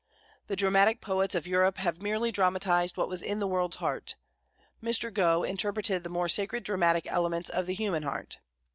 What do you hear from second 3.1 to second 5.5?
in the world's heart; Mr. Gough